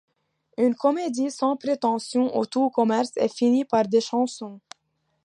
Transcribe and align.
Une 0.57 0.73
comédie 0.73 1.29
sans 1.29 1.55
prétention 1.55 2.35
où 2.35 2.47
tout 2.47 2.71
commence 2.71 3.15
et 3.17 3.27
finit 3.29 3.65
par 3.65 3.87
des 3.87 4.01
chansons. 4.01 4.59